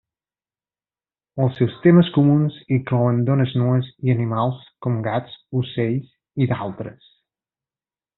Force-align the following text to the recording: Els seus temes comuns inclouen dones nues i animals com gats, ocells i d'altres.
Els 1.43 1.59
seus 1.61 1.75
temes 1.83 2.07
comuns 2.15 2.55
inclouen 2.77 3.19
dones 3.29 3.53
nues 3.63 3.91
i 4.07 4.13
animals 4.15 4.63
com 4.87 4.97
gats, 5.09 5.37
ocells 5.61 6.09
i 6.45 6.49
d'altres. 6.55 7.13